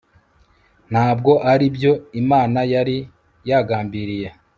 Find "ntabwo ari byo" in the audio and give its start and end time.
0.91-1.93